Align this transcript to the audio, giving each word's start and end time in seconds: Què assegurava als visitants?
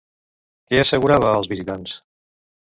Què 0.71 0.79
assegurava 0.85 1.29
als 1.35 1.53
visitants? 1.55 1.97